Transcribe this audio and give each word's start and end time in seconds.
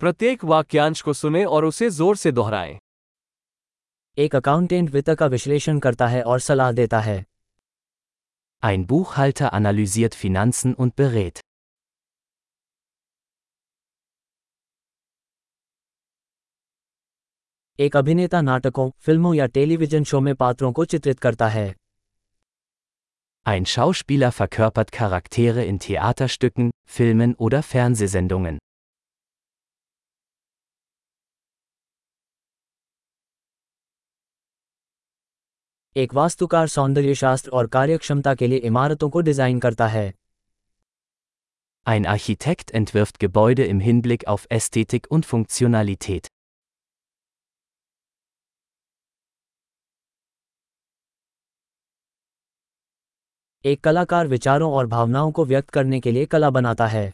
प्रत्येक 0.00 0.44
वाक्यांश 0.44 1.00
को 1.02 1.12
सुने 1.12 1.44
और 1.44 1.64
उसे 1.64 1.88
ज़ोर 1.90 2.16
से 2.16 2.32
दोहराएँ 2.32 2.76
एक 4.18 4.34
अकाउंटेंट 4.36 4.90
वित्त 4.90 5.10
का 5.18 5.26
विश्लेषण 5.26 5.78
करता 5.78 6.06
है 6.06 6.22
और 6.22 6.40
सलाह 6.40 6.72
देता 6.72 7.00
है 7.00 7.24
Ein 8.62 8.84
Buchhalter 8.90 9.48
analysiert 9.52 10.14
Finanzen 10.14 10.74
und 10.74 10.94
berät. 11.00 11.40
एक 17.78 17.96
अभिनेता 17.96 18.40
नाटकों 18.40 18.90
फ़िल्मों 19.06 19.34
या 19.34 19.46
टेलीविज़न 19.56 20.04
शो 20.04 20.20
में 20.20 20.34
पात्रों 20.34 20.72
को 20.72 20.84
चित्रित 20.84 21.20
करता 21.20 21.48
है 21.48 21.66
Ein 23.46 23.66
Schauspieler 23.72 24.32
verkörpert 24.40 24.94
Charaktere 24.98 25.66
in 25.72 25.78
Theaterstücken, 25.78 26.70
Filmen 26.98 27.36
oder 27.38 27.62
Fernsehsendungen. 27.72 28.65
एक 35.97 36.13
वास्तुकार 36.13 36.67
सौंदर्यशास्त्र 36.67 37.51
और 37.51 37.67
कार्यक्षमता 37.67 38.33
के 38.35 38.47
लिए 38.47 38.57
इमारतों 38.57 39.09
को 39.09 39.21
डिजाइन 39.21 39.59
करता 39.59 39.87
है 39.87 40.11
Ein 41.85 42.05
Architekt 42.05 42.71
entwirft 42.73 43.17
Gebäude 43.19 43.65
im 43.65 43.79
Hinblick 43.79 44.27
auf 44.27 44.45
Ästhetik 44.49 45.07
und 45.11 45.25
Funktionalität. 45.25 46.27
एक 53.65 53.83
कलाकार 53.83 54.27
विचारों 54.27 54.71
और 54.73 54.87
भावनाओं 54.87 55.31
को 55.31 55.45
व्यक्त 55.45 55.69
करने 55.69 55.99
के 55.99 56.11
लिए 56.11 56.25
कला 56.25 56.49
बनाता 56.49 56.87
है 56.87 57.11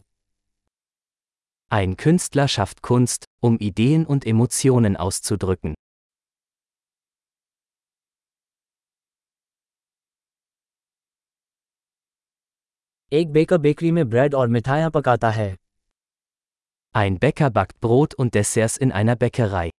Ein 1.70 1.96
Künstler 1.96 2.48
schafft 2.48 2.80
Kunst, 2.82 3.26
um 3.42 3.58
Ideen 3.70 4.06
und 4.06 4.26
Emotionen 4.26 4.96
auszudrücken. 4.96 5.74
एक 13.12 13.32
बेकर 13.32 13.58
बेकरी 13.58 13.90
में 13.92 14.08
ब्रेड 14.10 14.34
और 14.34 14.48
मिठाइयाँ 14.48 14.90
पकाता 14.90 15.30
है 15.30 15.56
Ein 16.94 17.18
Bäcker 17.18 17.48
backt 17.50 17.78
Brot 17.80 18.14
und 18.14 18.34
Desserts 18.34 18.76
in 18.76 18.92
einer 18.92 19.16
Bäckerei. 19.16 19.70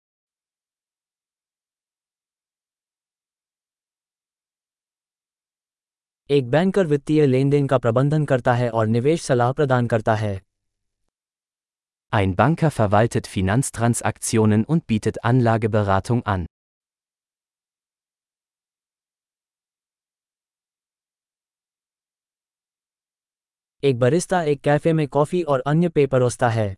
एक 6.30 6.50
बैंकर 6.50 6.86
वित्तीय 6.88 7.26
लेन 7.26 7.50
देन 7.50 7.68
का 7.68 7.78
प्रबंधन 7.78 8.26
करता 8.26 8.54
है 8.54 8.70
और 8.70 8.88
निवेश 8.88 9.22
सलाह 9.22 9.52
प्रदान 9.52 9.88
करता 9.88 10.16
है 10.16 10.40
Ein 12.14 12.36
Banker 12.36 12.72
verwaltet 12.76 13.28
Finanztransaktionen 13.28 14.66
und 14.66 14.88
bietet 14.88 15.24
Anlageberatung 15.24 16.24
an. 16.36 16.46
एक 23.84 24.00
बरिस्ता 24.00 24.42
एक 24.44 24.62
कैफे 24.62 24.94
में 24.94 25.08
कॉफी 25.08 25.42
और 25.44 25.64
अन्य 25.68 25.90
पेय 25.90 26.08
परोसता 26.08 26.50
है 26.50 26.76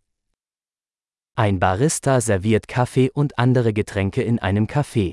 Ein 1.36 1.58
Barista 1.58 2.20
serviert 2.20 2.68
Kaffee 2.68 3.10
und 3.10 3.32
andere 3.38 3.72
Getränke 3.72 4.22
in 4.22 4.38
einem 4.38 4.66
Café. 4.66 5.12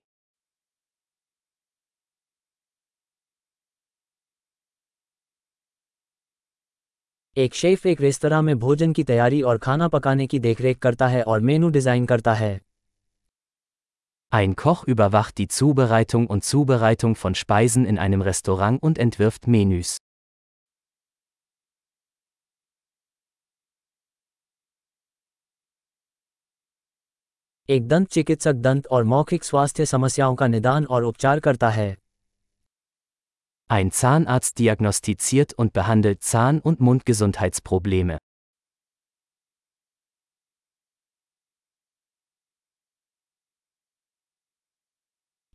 एक 7.38 7.54
शेफ 7.54 7.86
एक 7.86 8.02
रेस्तरा 8.02 8.42
में 8.42 8.58
भोजन 8.59 8.94
की 8.94 9.04
तैयारी 9.04 9.42
और 9.42 9.58
खाना 9.58 9.88
पकाने 9.88 10.28
की 10.28 10.40
देखरेख 10.40 10.80
करता 10.80 11.08
है 11.08 11.23
और 11.23 11.40
मेनू 11.50 11.70
डिजाइन 11.70 12.06
करता 12.06 12.34
है 12.34 12.59
Ein 14.32 14.56
Koch 14.56 14.84
überwacht 14.94 15.38
die 15.38 15.48
Zubereitung 15.48 16.28
und 16.28 16.44
Zubereitung 16.44 17.16
von 17.16 17.36
Speisen 17.36 17.86
in 17.86 17.98
einem 17.98 18.22
Restaurant 18.22 18.84
und 18.84 19.00
entwirft 19.00 19.48
Menüs. 19.48 19.98
एक 27.69 27.86
दंत 27.89 28.08
चिकित्सक 28.08 28.55
दंत 28.55 28.86
और 28.86 29.05
मौखिक 29.05 29.45
स्वास्थ्य 29.45 29.85
समस्याओं 29.86 30.35
का 30.35 30.47
निदान 30.47 30.85
और 30.86 31.05
उपचार 31.05 31.41
करता 31.41 31.69
है 31.69 31.97
Ein 33.70 33.91
Zahnarzt 33.91 34.58
diagnostiziert 34.58 35.55
und 35.55 35.73
behandelt 35.79 36.20
Zahn- 36.33 36.61
und 36.70 36.83
Mundgesundheitsprobleme. 36.89 38.19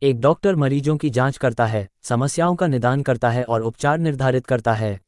एक 0.02 0.20
डॉक्टर 0.20 0.56
मरीजों 0.56 0.96
की 0.96 1.10
जाँच 1.10 1.36
करता 1.36 1.66
है 1.66 1.88
समस्याओं 2.02 2.56
का 2.56 2.66
निदान 2.66 3.02
करता 3.02 3.30
है 3.30 3.44
और 3.44 3.62
उपचार 3.62 3.98
निर्धारित 3.98 4.46
करता 4.46 4.74
है 4.74 4.98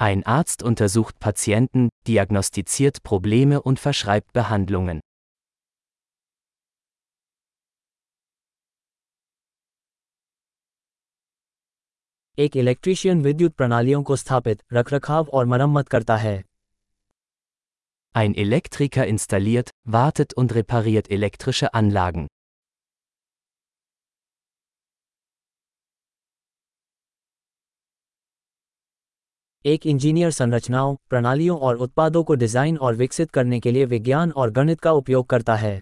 Ein 0.00 0.24
Arzt 0.38 0.70
untersucht 0.70 1.20
Patienten, 1.26 1.88
diagnostiziert 2.08 3.04
Probleme 3.10 3.60
und 3.62 3.86
verschreibt 3.86 4.32
Behandlungen. 4.32 5.07
एक 12.38 12.56
इलेक्ट्रीशियन 12.56 13.22
विद्युत 13.22 13.52
प्रणालियों 13.52 14.02
को 14.02 14.16
स्थापित 14.16 14.60
रखरखाव 14.72 15.28
और 15.32 15.46
मरम्मत 15.46 15.88
करता 15.88 16.16
है 16.16 16.42
Ein 18.14 18.34
Elektriker 18.34 19.04
installiert, 19.04 19.70
wartet 19.86 20.34
und 20.34 20.52
repariert 20.52 21.10
elektrische 21.10 21.68
Anlagen. 21.72 22.26
एक 29.64 29.86
इंजीनियर 29.86 30.30
संरचनाओं 30.30 30.94
प्रणालियों 31.08 31.58
और 31.58 31.76
उत्पादों 31.76 32.22
को 32.24 32.34
डिज़ाइन 32.34 32.76
और 32.76 32.94
विकसित 32.94 33.30
करने 33.30 33.60
के 33.60 33.70
लिए 33.70 33.84
विज्ञान 33.84 34.30
और 34.30 34.50
गणित 34.50 34.80
का 34.80 34.92
उपयोग 34.92 35.26
करता 35.26 35.54
है 35.56 35.80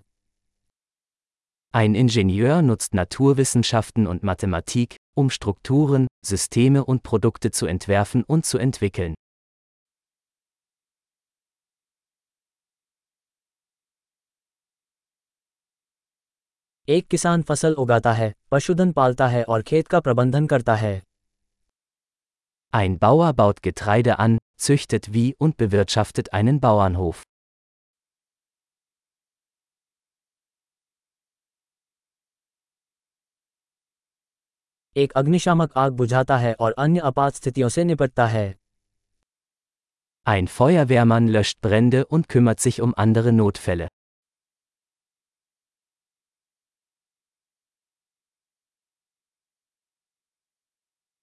Ein 1.75 1.95
Ingenieur 1.95 2.61
nutzt 2.61 2.93
Naturwissenschaften 2.93 4.05
und 4.05 4.23
Mathematik, 4.23 4.97
um 5.15 5.29
Strukturen, 5.29 6.07
Systeme 6.21 6.83
und 6.83 7.01
Produkte 7.01 7.51
zu 7.51 7.65
entwerfen 7.65 8.25
und 8.25 8.45
zu 8.45 8.57
entwickeln. 8.57 9.15
एक 16.89 17.07
किसान 17.07 17.41
फसल 17.41 17.73
उगाता 17.73 18.13
है 18.13 18.33
पशुधन 18.51 18.91
पालता 18.91 19.27
है 19.27 19.43
और 19.43 19.61
खेत 19.61 19.87
का 19.87 19.99
प्रबंधन 19.99 20.47
करता 20.47 20.75
है 20.75 21.01
Ein 22.75 22.99
Bauer 22.99 23.33
baut 23.33 23.61
Getreide 23.63 24.19
an, 24.19 24.37
züchtet 24.59 25.13
Vieh 25.13 25.35
und 25.37 25.57
bewirtschaftet 25.57 26.33
einen 26.33 26.59
Bauernhof. 26.59 27.23
एक 34.96 35.12
अग्निशामक 35.12 35.72
आग 35.76 35.92
बुझाता 35.92 36.36
है 36.36 36.52
और 36.60 36.74
अन्य 36.78 37.00
आपात 37.04 37.34
स्थितियों 37.34 37.68
से 37.68 37.84
निपटता 37.84 38.26
है 38.26 38.46
Ein 40.26 40.46
Feuerwehrmann 40.48 41.28
löscht 41.28 41.58
Brände 41.66 42.00
und 42.06 42.28
kümmert 42.28 42.60
sich 42.60 42.80
um 42.82 42.94
andere 42.98 43.32
Notfälle. 43.32 43.88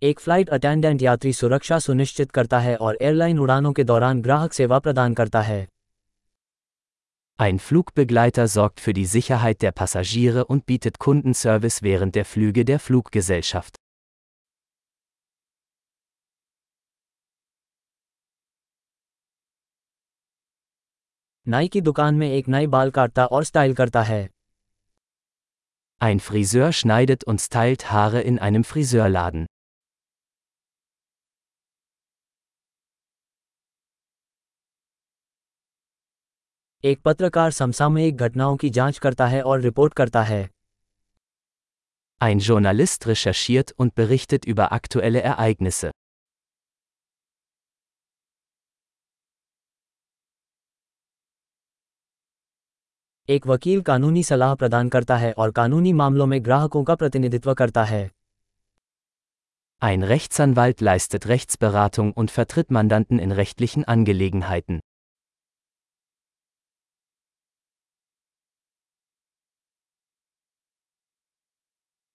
एक 0.01 0.19
फ़्लाइट 0.19 0.49
अटेंडेंट 0.49 1.01
यात्री 1.01 1.33
सुरक्षा 1.33 1.79
सुनिश्चित 1.79 2.31
करता 2.31 2.59
है 2.59 2.75
और 2.77 2.97
एयरलाइन 3.01 3.39
उड़ानों 3.39 3.73
के 3.73 3.83
दौरान 3.83 4.21
ग्राहक 4.21 4.53
सेवा 4.53 4.79
प्रदान 4.79 5.13
करता 5.13 5.41
है 5.41 5.72
Ein 7.42 7.58
Flugbegleiter 7.60 8.48
sorgt 8.48 8.80
für 8.80 8.92
die 8.92 9.06
Sicherheit 9.06 9.62
der 9.62 9.72
Passagiere 9.72 10.44
und 10.44 10.66
bietet 10.66 10.98
Kundenservice 10.98 11.82
während 11.82 12.14
der 12.14 12.24
Flüge 12.24 12.64
der 12.64 12.80
Fluggesellschaft. 12.80 13.76
नाई 21.48 21.68
की 21.68 21.80
दुकान 21.80 22.14
में 22.14 22.30
एक 22.30 22.48
नाई 22.48 22.66
बाल 22.66 22.90
काटता 22.90 23.26
और 23.26 23.44
स्टाइल 23.44 23.74
करता 23.74 24.02
है 24.02 24.28
Ein 26.00 26.20
Friseur 26.20 26.72
schneidet 26.72 27.24
und 27.24 27.40
stylt 27.40 27.90
Haare 27.92 28.20
in 28.20 28.38
einem 28.38 28.64
Friseurladen. 28.64 29.46
एक 36.85 37.01
पत्रकार 37.01 37.51
समसामयिक 37.51 38.17
घटनाओं 38.17 38.55
की 38.57 38.69
जाँच 38.69 38.97
करता 38.99 39.27
है 39.27 39.41
और 39.41 39.61
रिपोर्ट 39.61 39.93
करता 39.93 40.23
है 40.23 40.49
Ein 42.21 42.41
Journalist 42.47 43.07
recherchiert 43.11 43.71
und 43.83 43.93
berichtet 43.99 44.47
über 44.53 44.67
aktuelle 44.77 45.21
Ereignisse. 45.31 45.91
एक 53.29 53.47
वकील 53.47 53.81
कानूनी 53.81 54.23
सलाह 54.23 54.55
प्रदान 54.55 54.89
करता 54.89 55.17
है 55.17 55.33
और 55.33 55.51
कानूनी 55.51 55.93
मामलों 55.93 56.25
में 56.25 56.43
ग्राहकों 56.45 56.83
का 56.83 56.95
प्रतिनिधित्व 56.95 57.53
करता 57.53 57.83
है 57.83 58.09
Ein 59.81 60.09
Rechtsanwalt 60.13 60.89
leistet 60.89 61.33
Rechtsberatung 61.35 62.13
und 62.13 62.39
vertritt 62.39 62.79
Mandanten 62.79 63.27
in 63.27 63.39
rechtlichen 63.41 63.93
Angelegenheiten. 63.95 64.79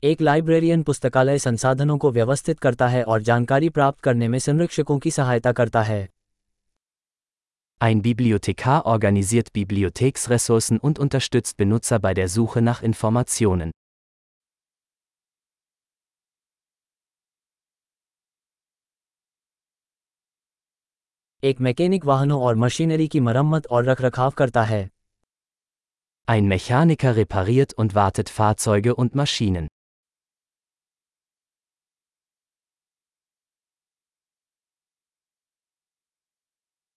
एक 0.04 0.22
लाइब्रेरियन 0.22 0.81
पुस्तकालय 0.84 1.40
संसाधनों 1.40 1.98
को 1.98 2.10
व्यवस्थित 2.12 2.60
करता 2.60 2.88
है 2.88 3.04
और 3.04 3.22
जानकारी 3.22 3.69
प्राप्त 3.69 4.00
करने 4.04 4.28
में 4.28 4.38
संरक्षकों 4.40 4.98
की 5.00 5.12
सहायता 5.12 5.51
करता 5.51 5.81
है 5.81 6.07
Ein 7.81 8.01
Bibliothekar 8.01 8.75
organisiert 8.86 9.51
Bibliotheksressourcen 9.54 10.80
und 10.80 11.00
unterstützt 11.00 11.57
Benutzer 11.57 12.00
bei 12.00 12.13
der 12.13 12.28
Suche 12.28 12.62
nach 12.62 12.81
Informationen. 12.84 13.72
एक 21.44 21.62
मैकेनिक 21.62 22.06
वाहनों 22.06 22.42
और 22.42 22.56
मशीनरी 22.56 23.07
की 23.07 23.19
मरम्मत 23.19 23.68
और 23.68 23.86
रखरखाव 23.86 24.31
करता 24.31 24.63
है 24.63 24.90
Ein 26.28 26.51
Mechaniker 26.51 27.16
repariert 27.18 27.74
und 27.78 27.95
wartet 27.95 28.34
Fahrzeuge 28.40 28.95
und 28.95 29.16
Maschinen. 29.16 29.68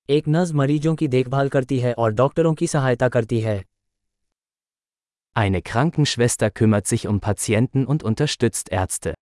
एक 0.09 0.29
नर्स 0.29 0.53
मरीजों 0.53 0.95
की 0.95 1.09
देखभाल 1.09 1.49
करती 1.49 1.79
है 1.81 1.93
और 1.95 2.13
डॉक्टरों 2.13 2.55
की 2.55 2.67
सहायता 2.67 3.09
करती 3.09 3.41
है 3.41 3.63
Eine 5.37 5.61
Krankenschwester 5.63 6.51
kümmert 6.51 6.87
sich 6.87 7.07
um 7.09 7.21
Patienten 7.21 7.87
und 7.87 8.05
unterstützt 8.11 8.71
Ärzte. 8.73 9.15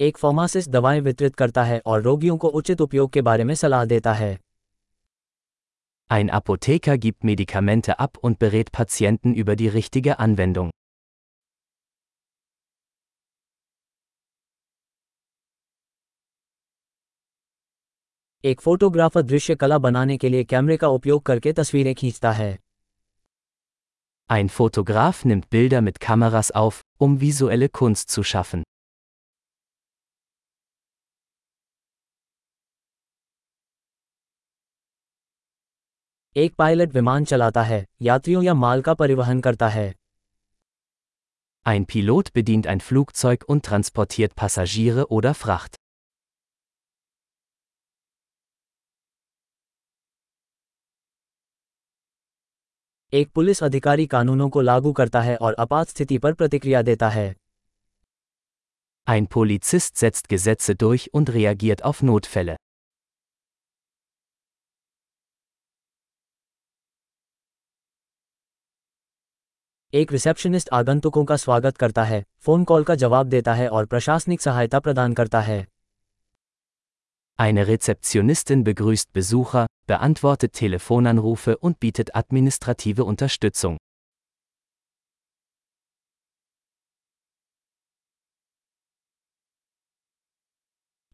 एक 0.00 0.18
फार्मासिस्ट 0.18 0.70
दवाएं 0.70 1.00
वितरित 1.00 1.34
करता 1.36 1.64
है 1.64 1.80
और 1.86 2.02
रोगियों 2.02 2.36
को 2.36 2.48
उचित 2.48 2.80
उपयोग 2.80 3.12
के 3.12 3.22
बारे 3.22 3.44
में 3.44 3.54
सलाह 3.54 3.84
देता 3.84 4.12
है 4.12 4.36
Ein 6.10 6.30
Apotheker 6.38 6.96
gibt 6.98 7.24
Medikamente 7.24 7.98
ab 7.98 8.18
und 8.22 8.38
berät 8.38 8.72
Patienten 8.78 9.34
über 9.34 9.56
die 9.56 9.68
richtige 9.68 10.18
Anwendung. 10.18 10.70
एक 18.44 18.60
फोटोग्राफर 18.60 19.22
दृश्य 19.22 19.54
कला 19.54 19.78
बनाने 19.78 20.16
के 20.18 20.28
लिए 20.28 20.44
कैमरे 20.44 20.76
का 20.76 20.88
उपयोग 20.88 21.22
करके 21.22 21.52
तस्वीरें 21.52 21.94
खींचता 21.94 22.32
है 22.32 22.52
Ein 24.30 24.48
Fotograf 24.48 25.24
nimmt 25.30 25.48
Bilder 25.50 25.80
mit 25.82 26.00
Kameras 26.00 26.50
auf, 26.60 26.80
um 26.98 27.18
visuelle 27.20 27.68
Kunst 27.78 28.10
zu 28.10 28.22
schaffen. 28.22 28.62
एक 36.36 36.54
पायलट 36.54 36.94
विमान 36.94 37.24
चलाता 37.24 37.62
है 37.62 37.84
यात्रियों 38.02 38.42
या 38.42 38.54
माल 38.54 38.82
का 38.82 38.94
परिवहन 38.94 39.40
करता 39.40 39.68
है 39.68 39.92
Ein 41.66 41.86
Pilot 41.92 42.32
bedient 42.38 42.66
ein 42.66 42.80
Flugzeug 42.88 43.44
und 43.48 43.64
transportiert 43.68 44.34
Passagiere 44.40 45.06
oder 45.18 45.34
Fracht. 45.42 45.77
एक 53.13 53.29
पुलिस 53.35 53.63
अधिकारी 53.63 54.05
कानूनों 54.07 54.47
को 54.49 54.61
लागू 54.61 54.91
करता 54.93 55.21
है 55.21 55.35
और 55.37 55.55
आपात 55.59 55.89
स्थिति 55.89 56.17
पर 56.17 56.33
प्रतिक्रिया 56.33 56.81
देता 56.81 57.09
है 57.09 57.33
Ein 59.07 59.27
Polizist 59.27 59.97
setzt 59.97 60.27
Gesetze 60.29 60.75
durch 60.75 61.05
und 61.13 61.31
reagiert 61.35 61.81
auf 61.83 62.01
Notfälle. 62.09 62.55
एक 69.93 70.11
रिसेप्शनिस्ट 70.11 70.69
आगंतुकों 70.73 71.25
का 71.25 71.35
स्वागत 71.35 71.77
करता 71.77 72.03
है 72.03 72.23
फ़ोन 72.39 72.63
कॉल 72.63 72.83
का 72.83 72.95
जवाब 72.95 73.27
देता 73.27 73.53
है 73.53 73.67
और 73.69 73.85
प्रशासनिक 73.85 74.41
सहायता 74.41 74.79
प्रदान 74.79 75.13
करता 75.13 75.41
है 75.41 75.65
Eine 77.38 77.66
Rezeptionistin 77.66 78.62
begrüßt 78.62 79.12
Besucher, 79.12 79.66
beantwortet 79.86 80.52
Telefonanrufe 80.52 81.56
und 81.58 81.80
bietet 81.80 82.14
administrative 82.14 83.04
Unterstützung. 83.04 83.76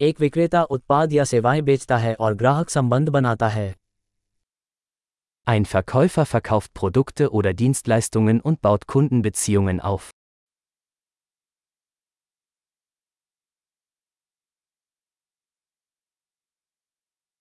एक 0.00 0.20
विक्रेता 0.20 0.62
उत्पाद 0.62 1.12
या 1.12 1.24
सेवाएं 1.24 1.64
बेचता 1.64 1.96
है 1.96 2.14
और 2.14 2.34
ग्राहक 2.34 2.70
संबंध 2.70 3.08
बनाता 3.08 3.48
है 3.48 3.74
Ein 5.46 5.64
Verkäufer 5.64 6.26
verkauft 6.26 6.74
Produkte 6.74 7.30
oder 7.30 7.52
Dienstleistungen 7.54 8.40
und 8.40 8.60
baut 8.62 8.86
Kundenbeziehungen 8.86 9.80
auf. 9.80 10.10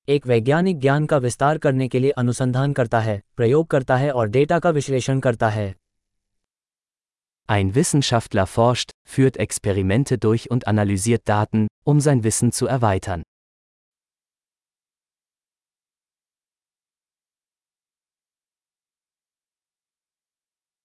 एक 0.09 0.27
वैज्ञानिक 0.27 0.79
ज्ञान 0.81 1.07
का 1.07 1.17
विस्तार 1.17 1.59
करने 1.59 1.87
के 1.89 1.99
लिए 1.99 2.11
अनुसंधान 2.11 2.73
करता 2.73 2.99
है 3.01 3.23
प्रयोग 3.37 3.67
करता 3.67 3.97
है 3.97 4.11
और 4.11 4.29
डेटा 4.29 4.59
का 4.59 4.71
विश्लेषण 4.71 5.21
करता 5.21 5.49
है 5.49 5.75
Ein 7.49 7.71
Wissenschaftler 7.75 8.45
forscht, 8.47 8.93
führt 9.07 9.39
Experimente 9.39 10.19
durch 10.19 10.45
und 10.51 10.67
analysiert 10.67 11.25
Daten, 11.25 11.67
um 11.85 12.01
sein 12.01 12.23
Wissen 12.25 12.53
zu 12.53 12.69
erweitern. 12.69 13.25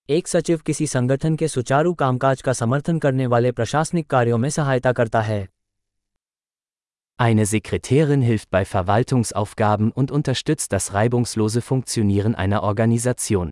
एक 0.10 0.28
सचिव 0.28 0.60
किसी 0.66 0.88
संगठन 0.88 1.36
के 1.36 1.48
सुचारू 1.48 1.94
कामकाज 1.94 2.42
का 2.42 2.54
समर्थन 2.54 3.00
करने 3.00 3.28
वाले 3.28 3.52
प्रशासनिक 3.52 4.10
कार्यों 4.10 4.38
में 4.38 4.50
सहायता 4.50 4.92
करता 4.92 5.22
है 5.22 5.48
Eine 7.19 7.47
Sekretärin 7.47 8.23
hilft 8.23 8.51
bei 8.51 8.65
Verwaltungsaufgaben 8.65 9.93
und 9.93 10.11
unterstützt 10.11 10.73
das 10.73 10.95
reibungslose 10.95 11.63
Funktionieren 11.63 12.35
einer 12.35 12.63
Organisation. 12.65 13.51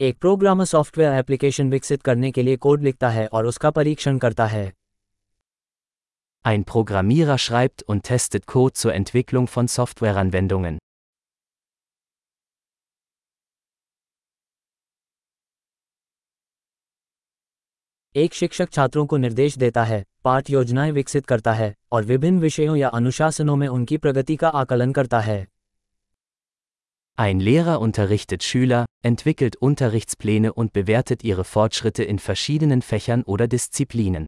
एक 0.00 0.18
प्रोग्रामर 0.18 0.64
सॉफ्टवेयर 0.64 1.12
एप्लीकेशन 1.12 1.70
विकसित 1.70 2.02
करने 2.02 2.30
के 2.32 2.42
लिए 2.42 2.56
कोड 2.56 2.82
लिखता 2.82 3.10
है 3.10 3.26
और 3.26 3.46
उसका 3.46 3.70
परीक्षण 3.70 4.18
करता 4.18 4.46
है 4.46 4.72
Ein 6.44 6.64
Programmierer 6.64 7.38
schreibt 7.38 7.84
und 7.86 8.02
testet 8.02 8.46
Code 8.46 8.72
zur 8.74 8.94
Entwicklung 8.94 9.46
von 9.46 9.68
Softwareanwendungen. 9.68 10.78
एक 18.17 18.33
शिक्षक 18.33 18.69
छात्रों 18.71 19.05
को 19.05 19.17
निर्देश 19.17 19.57
देता 19.57 19.83
है 19.83 20.03
पाठ 20.23 20.49
योजनाएँ 20.49 20.91
विकसित 20.91 21.25
करता 21.25 21.51
है 21.53 21.73
और 21.91 22.03
विभिन्न 22.03 22.39
विषयों 22.39 22.75
या 22.75 22.89
अनुशासनों 22.89 23.55
में 23.55 23.67
उनकी 23.67 23.97
प्रगति 23.97 24.35
का 24.35 24.49
आकलन 24.49 24.93
करता 24.93 25.19
है 25.19 25.45
Ein 27.17 27.43
Lehrer 27.43 27.75
unterrichtet 27.79 28.47
Schüler, 28.47 28.81
entwickelt 29.05 29.59
Unterrichtspläne 29.61 30.53
und 30.53 30.73
bewertet 30.73 31.23
ihre 31.23 31.45
Fortschritte 31.45 32.09
in 32.13 32.19
verschiedenen 32.19 32.83
Fächern 32.89 33.23
oder 33.27 33.49
Disziplinen. 33.53 34.27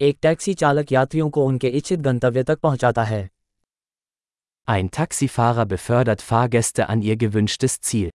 एक 0.00 0.18
टैक्सी 0.22 0.54
चालक 0.54 0.92
यात्रियों 0.92 1.30
को 1.30 1.46
उनके 1.46 1.68
इच्छित 1.68 2.00
गंतव्य 2.00 2.42
तक 2.42 2.58
पहुंचाता 2.58 3.04
है 3.04 3.28
Ein 4.67 4.91
Taxifahrer 4.91 5.65
befördert 5.65 6.21
Fahrgäste 6.21 6.87
an 6.87 7.01
ihr 7.01 7.17
gewünschtes 7.17 7.81
Ziel. 7.81 8.11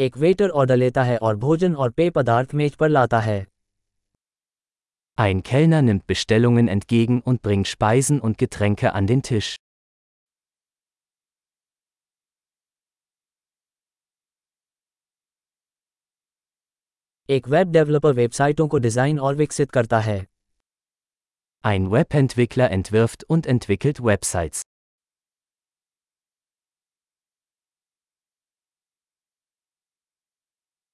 एक 0.00 0.16
वेटर 0.16 0.50
ऑर्डर 0.50 0.76
लेता 0.76 1.02
है 1.02 1.18
और 1.18 1.36
भोजन 1.36 1.74
और 1.74 1.90
पेय 1.90 2.10
पदार्थ 2.10 2.54
मेज 2.54 2.74
पर 2.74 2.88
लाता 2.88 3.20
है 3.20 3.46
Ein 5.16 5.42
Kellner 5.42 5.82
nimmt 5.82 6.06
Bestellungen 6.08 6.68
entgegen 6.68 7.20
und 7.20 7.40
bringt 7.42 7.68
Speisen 7.68 8.20
und 8.20 8.36
Getränke 8.36 8.92
an 8.94 9.06
den 9.06 9.22
Tisch. 9.22 9.56
एक 17.30 17.46
वेब 17.48 17.70
डेवलपर 17.72 18.12
वेबसाइटों 18.12 18.66
को 18.68 18.78
डिजाइन 18.78 19.18
और 19.18 19.34
विकसित 19.34 19.70
करता 19.70 19.98
है 20.00 20.16
Ein 21.64 21.86
Webentwickler 21.92 22.66
entwirft 22.76 23.24
und 23.34 23.46
entwickelt 23.52 24.00
Websites. 24.08 24.62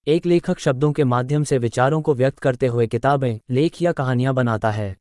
एक 0.07 0.27
लेखक 0.27 0.59
शब्दों 0.59 0.93
के 0.93 1.05
माध्यम 1.05 1.45
से 1.45 1.59
विचारों 1.59 2.01
को 2.03 2.15
व्यक्त 2.15 2.39
करते 2.39 2.67
हुए 2.67 2.87
किताबें 2.87 3.41
लेख 3.51 3.83
या 3.83 3.93
कहानियां 3.93 4.35
बनाता 4.35 4.71
है 4.71 4.97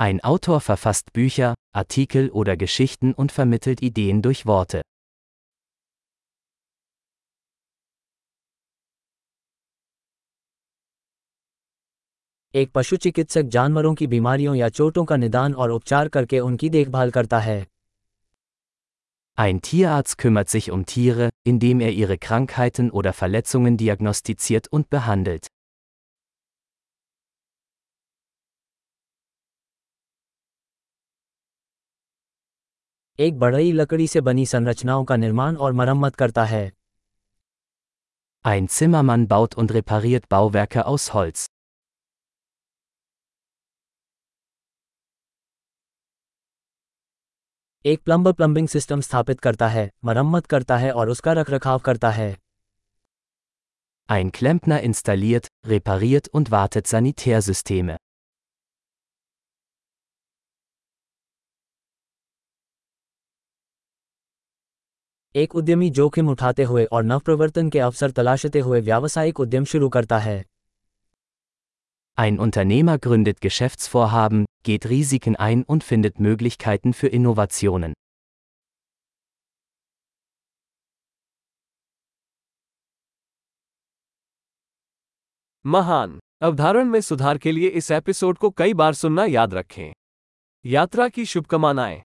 Ein 0.00 0.20
Autor 0.32 0.60
verfasst 0.60 1.12
Bücher, 1.18 1.54
Artikel 1.76 2.30
oder 2.32 2.56
Geschichten 2.64 3.14
und 3.14 3.38
vermittelt 3.38 3.90
Ideen 3.90 4.22
durch 4.26 4.46
Worte. 4.46 4.82
एक 12.57 12.69
पशु 12.73 12.97
चिकित्सक 12.97 13.49
जानवरों 13.53 13.93
की 13.95 14.05
बीमारियों 14.07 14.53
या 14.55 14.67
चोटों 14.69 15.03
का 15.05 15.15
निदान 15.15 15.53
और 15.53 15.71
उपचार 15.71 16.07
करके 16.07 16.39
उनकी 16.39 16.69
देखभाल 16.69 17.11
करता 17.11 17.39
है 17.39 17.65
Ein 19.37 19.59
Tierarzt 19.67 20.17
kümmert 20.21 20.49
sich 20.49 20.69
um 20.75 20.85
Tiere, 20.91 21.27
indem 21.49 21.81
er 21.87 21.91
ihre 21.91 22.17
Krankheiten 22.17 22.89
oder 22.91 23.13
Verletzungen 23.17 23.77
diagnostiziert 23.81 24.69
und 24.77 24.89
behandelt. 24.95 25.49
एक 33.19 33.37
बढ़ई 33.39 33.71
लकड़ी 33.71 34.07
से 34.07 34.21
बनी 34.21 34.45
संरचनाओं 34.45 35.05
का 35.05 35.15
निर्माण 35.15 35.55
और 35.55 35.73
मरम्मत 35.73 36.15
करता 36.15 36.45
है 36.45 36.71
Ein 38.45 38.67
Zimmermann 38.79 39.27
baut 39.27 39.55
und 39.61 39.75
repariert 39.77 40.27
Bauwerke 40.33 40.85
aus 40.85 41.07
Holz. 41.13 41.45
एक 47.87 48.01
प्लम्बर 48.05 48.31
प्लम्बिंग 48.31 48.67
सिस्टम 48.67 49.01
स्थापित 49.01 49.39
करता 49.39 49.67
है 49.67 49.89
मरम्मत 50.05 50.45
करता 50.45 50.77
है 50.77 50.91
और 50.91 51.09
उसका 51.09 51.33
रखरखाव 51.33 51.79
करता 51.79 52.09
है 52.09 52.35
Ein 54.09 54.31
Klempner 54.31 54.79
installiert, 54.79 55.47
repariert 55.65 56.27
und 56.33 56.51
wartet 56.51 56.91
Sanitärsysteme. 56.91 57.95
एक 65.35 65.55
उद्यमी 65.55 65.89
जोखिम 65.91 66.29
उठाते 66.29 66.63
हुए 66.63 66.85
और 66.85 67.03
नवप्रवर्तन 67.03 67.69
के 67.69 67.79
अवसर 67.79 68.11
तलाशते 68.11 68.59
हुए 68.59 68.81
व्यावसायिक 68.81 69.39
उद्यम 69.39 69.65
शुरू 69.65 69.89
करता 69.89 70.17
है 70.19 70.37
Ein 72.16 72.38
Unternehmer 72.38 72.98
gründet 72.98 73.40
Geschäftsvorhaben, 73.40 74.44
geht 74.62 74.86
Risiken 74.86 75.34
ein 75.36 75.62
und 75.64 75.82
findet 75.82 76.20
Möglichkeiten 76.20 76.92
für 76.92 77.08
Innovationen. 77.08 77.94
महान 85.66 86.18
अवधारण 86.42 86.88
में 86.88 87.00
सुधार 87.00 87.38
के 87.38 87.52
लिए 87.52 87.68
इस 87.68 87.90
एपिसोड 87.90 88.38
को 88.38 88.50
कई 88.50 88.74
बार 88.74 88.94
सुनना 88.94 89.24
याद 89.24 89.54
रखें 89.54 89.92
यात्रा 90.64 91.08
की 91.08 91.24
शुभकामनाएं 91.26 92.02